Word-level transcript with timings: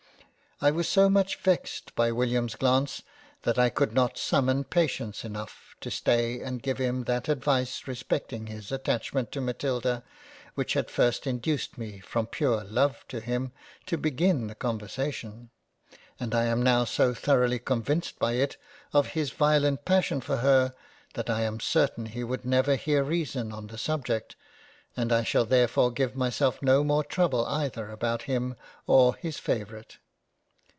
—.I 0.63 0.69
was 0.69 0.87
so 0.87 1.09
much 1.09 1.37
vexed 1.39 1.95
by 1.95 2.11
William's 2.11 2.53
glance, 2.53 3.01
that 3.41 3.57
I 3.57 3.71
could 3.71 3.93
not 3.93 4.19
summon 4.19 4.63
Patience 4.63 5.25
enough, 5.25 5.75
to 5.81 5.89
stay 5.89 6.39
and 6.39 6.61
give 6.61 6.77
him 6.77 7.05
that 7.05 7.27
advice 7.27 7.87
respecting 7.87 8.45
his 8.45 8.71
attach 8.71 9.11
ment 9.11 9.31
to 9.31 9.41
Matilda 9.41 10.03
which 10.53 10.73
had 10.75 10.91
first 10.91 11.25
induced 11.25 11.79
me 11.79 11.97
from 11.99 12.27
pure 12.27 12.63
Love 12.63 13.03
to 13.07 13.19
him 13.21 13.51
to 13.87 13.97
begin 13.97 14.45
the 14.45 14.53
conversation; 14.53 15.49
and 16.19 16.35
I 16.35 16.45
am 16.45 16.61
now 16.61 16.85
so 16.85 17.15
thoroughly 17.15 17.57
convinced 17.57 18.19
by 18.19 18.33
it, 18.33 18.57
of 18.93 19.07
his 19.17 19.31
violent 19.31 19.83
passion 19.83 20.21
for 20.21 20.37
her, 20.37 20.75
that 21.15 21.27
I 21.27 21.41
am 21.41 21.59
certain 21.59 22.05
he 22.05 22.23
would 22.23 22.45
never 22.45 22.75
hear 22.75 23.03
reason 23.03 23.51
on 23.51 23.65
the 23.65 23.79
subject, 23.79 24.35
and 24.95 25.11
I 25.11 25.23
shall 25.23 25.45
there 25.45 25.67
fore 25.67 25.89
give 25.89 26.15
myself 26.15 26.61
no 26.61 26.83
more 26.83 27.03
trouble 27.03 27.47
either 27.47 27.89
about 27.89 28.21
him 28.29 28.55
or 28.85 29.15
his 29.15 29.39
favourite. 29.39 29.97